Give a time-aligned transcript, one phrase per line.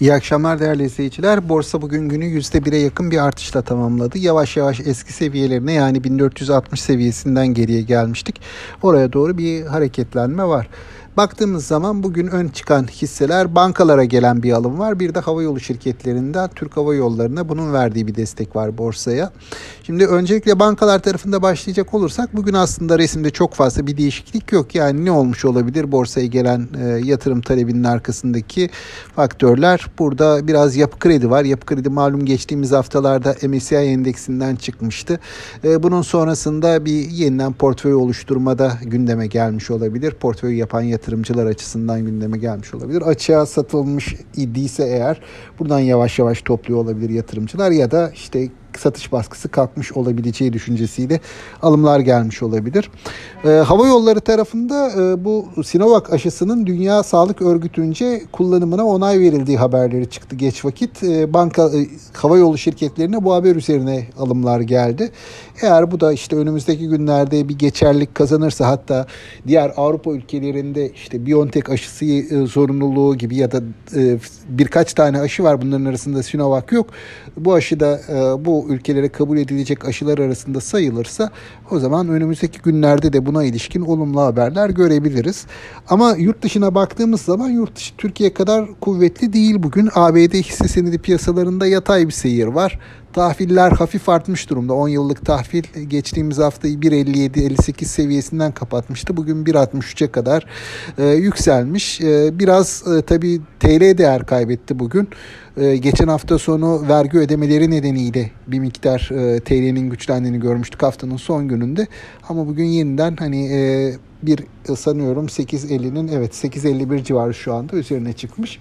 [0.00, 1.48] İyi akşamlar değerli izleyiciler.
[1.48, 4.18] Borsa bugün günü %1'e yakın bir artışla tamamladı.
[4.18, 8.40] Yavaş yavaş eski seviyelerine yani 1460 seviyesinden geriye gelmiştik.
[8.82, 10.68] Oraya doğru bir hareketlenme var.
[11.18, 15.00] Baktığımız zaman bugün ön çıkan hisseler bankalara gelen bir alım var.
[15.00, 19.32] Bir de havayolu şirketlerinden Türk Hava Yolları'na bunun verdiği bir destek var borsaya.
[19.82, 24.74] Şimdi öncelikle bankalar tarafında başlayacak olursak bugün aslında resimde çok fazla bir değişiklik yok.
[24.74, 28.70] Yani ne olmuş olabilir borsaya gelen e, yatırım talebinin arkasındaki
[29.16, 29.86] faktörler.
[29.98, 31.44] Burada biraz yapı kredi var.
[31.44, 35.20] Yapı kredi malum geçtiğimiz haftalarda MSCI endeksinden çıkmıştı.
[35.64, 40.10] E, bunun sonrasında bir yeniden portföy oluşturmada gündeme gelmiş olabilir.
[40.10, 43.02] Portföy yapan yatırım yatırımcılar açısından gündeme gelmiş olabilir.
[43.02, 45.20] Açığa satılmış idiyse eğer
[45.58, 48.48] buradan yavaş yavaş topluyor olabilir yatırımcılar ya da işte
[48.78, 51.20] satış baskısı kalkmış olabileceği düşüncesiyle
[51.62, 52.90] alımlar gelmiş olabilir.
[53.44, 60.10] E, hava yolları tarafında e, bu Sinovac aşısının Dünya Sağlık Örgütü'nce kullanımına onay verildiği haberleri
[60.10, 61.02] çıktı geç vakit.
[61.02, 65.10] E, banka e, hava yolu şirketlerine bu haber üzerine alımlar geldi.
[65.62, 69.06] Eğer bu da işte önümüzdeki günlerde bir geçerlik kazanırsa hatta
[69.46, 73.62] diğer Avrupa ülkelerinde işte BioNTech aşısı e, zorunluluğu gibi ya da
[73.96, 76.86] e, birkaç tane aşı var bunların arasında Sinovac yok.
[77.36, 81.30] Bu aşı da e, bu ülkelere kabul edilecek aşılar arasında sayılırsa
[81.70, 85.46] o zaman önümüzdeki günlerde de buna ilişkin olumlu haberler görebiliriz.
[85.88, 89.88] Ama yurt dışına baktığımız zaman yurt dışı Türkiye kadar kuvvetli değil bugün.
[89.94, 92.78] ABD hisse senedi piyasalarında yatay bir seyir var.
[93.12, 94.72] Tahviller hafif artmış durumda.
[94.72, 99.16] 10 yıllık tahvil geçtiğimiz haftayı 1.57-58 seviyesinden kapatmıştı.
[99.16, 100.46] Bugün 1.63'e kadar
[100.98, 102.00] e, yükselmiş.
[102.00, 105.08] E, biraz e, tabii TL değer kaybetti bugün.
[105.56, 111.48] E, geçen hafta sonu vergi ödemeleri nedeniyle bir miktar e, TL'nin güçlendiğini görmüştük haftanın son
[111.48, 111.86] gününde.
[112.28, 113.92] Ama bugün yeniden hani e,
[114.22, 114.44] bir
[114.76, 118.60] sanıyorum 8.50'nin evet 8.51 civarı şu anda üzerine çıkmış.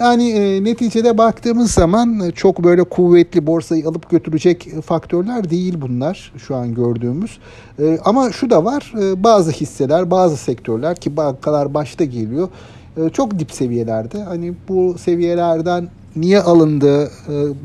[0.00, 6.32] Yani e, neticede baktığımız zaman e, çok böyle kuvvetli borsayı alıp götürecek faktörler değil bunlar
[6.38, 7.38] şu an gördüğümüz.
[7.78, 12.48] E, ama şu da var e, bazı hisseler bazı sektörler ki bankalar başta geliyor
[12.96, 14.22] e, çok dip seviyelerde.
[14.22, 17.10] Hani bu seviyelerden niye alındı, e,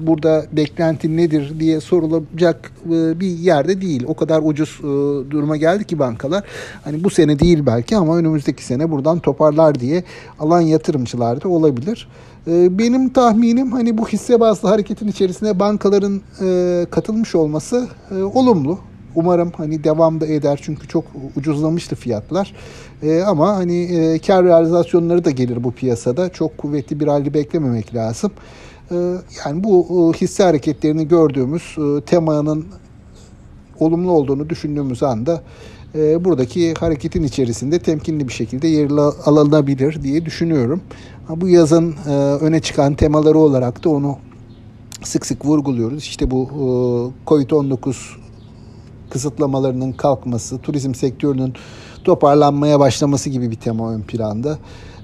[0.07, 4.03] burada beklenti nedir diye sorulacak e, bir yerde değil.
[4.07, 4.83] O kadar ucuz e,
[5.31, 6.43] duruma geldi ki bankalar.
[6.83, 10.03] Hani bu sene değil belki ama önümüzdeki sene buradan toparlar diye
[10.39, 12.07] alan yatırımcılar da olabilir.
[12.47, 16.21] Benim tahminim hani bu hisse bazlı hareketin içerisine bankaların
[16.91, 17.87] katılmış olması
[18.33, 18.79] olumlu.
[19.15, 21.03] Umarım hani devam da eder çünkü çok
[21.35, 22.53] ucuzlamıştı fiyatlar.
[23.03, 26.29] E, ama hani e, kar realizasyonları da gelir bu piyasada.
[26.29, 28.31] Çok kuvvetli bir halde beklememek lazım.
[28.91, 28.95] E,
[29.45, 32.65] yani bu e, hisse hareketlerini gördüğümüz e, temanın
[33.79, 35.41] olumlu olduğunu düşündüğümüz anda
[35.95, 38.89] e, buradaki hareketin içerisinde temkinli bir şekilde yer
[39.25, 40.81] alınabilir diye düşünüyorum.
[41.29, 44.17] Bu yazın e, öne çıkan temaları olarak da onu
[45.03, 46.03] sık sık vurguluyoruz.
[46.03, 47.95] İşte bu e, COVID-19
[49.11, 51.53] kısıtlamalarının kalkması, turizm sektörünün
[52.03, 54.57] toparlanmaya başlaması gibi bir tema ön planda.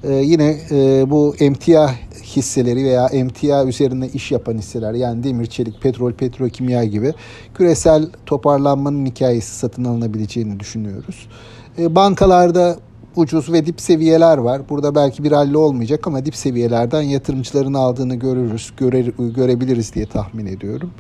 [0.03, 1.91] Ee, yine e, bu emtia
[2.23, 7.13] hisseleri veya emtia üzerine iş yapan hisseler yani demir, çelik, petrol, petrokimya gibi
[7.53, 11.27] küresel toparlanmanın hikayesi satın alınabileceğini düşünüyoruz.
[11.79, 12.75] E, bankalarda
[13.15, 14.61] ucuz ve dip seviyeler var.
[14.69, 19.01] Burada belki bir halli olmayacak ama dip seviyelerden yatırımcıların aldığını görürüz, göre,
[19.35, 20.91] görebiliriz diye tahmin ediyorum.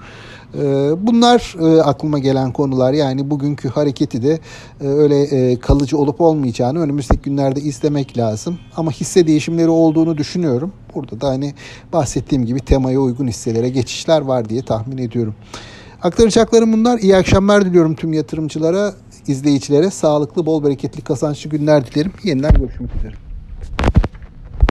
[0.55, 4.39] Ee, bunlar e, aklıma gelen konular yani bugünkü hareketi de
[4.81, 8.59] e, öyle e, kalıcı olup olmayacağını önümüzdeki günlerde izlemek lazım.
[8.75, 10.73] Ama hisse değişimleri olduğunu düşünüyorum.
[10.95, 11.53] Burada da hani
[11.93, 15.35] bahsettiğim gibi temaya uygun hisselere geçişler var diye tahmin ediyorum.
[16.03, 16.99] Aktaracaklarım bunlar.
[16.99, 18.93] İyi akşamlar diliyorum tüm yatırımcılara,
[19.27, 19.91] izleyicilere.
[19.91, 22.13] Sağlıklı, bol bereketli, kazançlı günler dilerim.
[22.23, 23.26] Yeniden görüşmek üzere.